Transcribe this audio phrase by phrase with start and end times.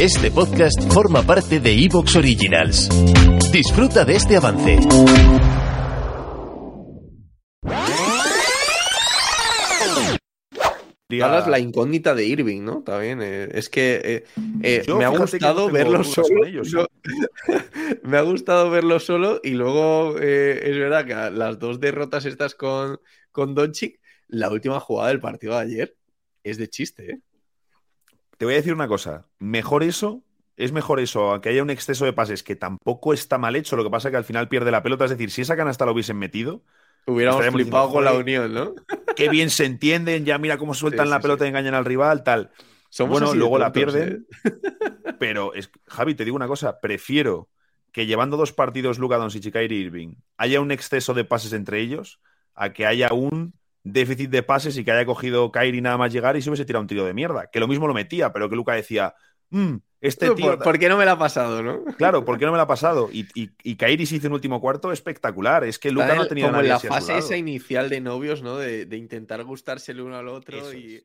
[0.00, 2.88] Este podcast forma parte de Evox Originals.
[3.52, 4.78] Disfruta de este avance.
[11.22, 12.82] Hablas la incógnita de Irving, ¿no?
[12.82, 13.20] También.
[13.22, 14.24] eh, es que eh,
[14.62, 16.44] eh, Yo, me ha gustado verlo solo.
[16.44, 16.86] ellos, yo-
[18.02, 22.56] me ha gustado verlo solo y luego eh, es verdad que las dos derrotas estas
[22.56, 22.98] con,
[23.30, 25.96] con Doncic, la última jugada del partido de ayer
[26.42, 27.20] es de chiste, ¿eh?
[28.36, 29.26] Te voy a decir una cosa.
[29.38, 30.22] Mejor eso,
[30.56, 33.76] es mejor eso, aunque haya un exceso de pases que tampoco está mal hecho.
[33.76, 35.04] Lo que pasa es que al final pierde la pelota.
[35.04, 36.62] Es decir, si esa canasta la hubiesen metido,
[37.06, 38.74] Hubiéramos flipado con la unión, ¿no?
[39.14, 40.24] qué bien se entienden.
[40.24, 41.46] Ya mira cómo sueltan Sí, la pelota sí.
[41.46, 42.50] y engañan al rival, tal.
[42.88, 44.26] Somos bueno, luego la pierden.
[44.44, 44.50] ¿eh?
[45.18, 46.80] Pero, es, Javi, te digo una cosa.
[46.80, 47.48] Prefiero
[47.92, 51.80] que llevando dos partidos Luka Doncic y Kyrie Irving haya un exceso de pases entre
[51.80, 52.20] ellos
[52.54, 53.54] a que haya un
[53.92, 56.82] déficit de pases y que haya cogido Kyrie nada más llegar y se hubiese tirado
[56.82, 57.48] un tiro de mierda.
[57.50, 59.14] Que lo mismo lo metía, pero que Luka decía,
[59.50, 60.46] "Mm, este tío...
[60.46, 61.84] ¿Por, por qué no me la ha pasado, no?
[61.96, 63.08] Claro, ¿por qué no me la ha pasado?
[63.12, 65.64] Y, y, y Kairi se hizo un último cuarto espectacular.
[65.64, 68.56] Es que Luca no ha tenido Como en la fase esa inicial de novios, ¿no?
[68.56, 70.96] De, de intentar gustarse el uno al otro Eso y...
[70.96, 71.04] es.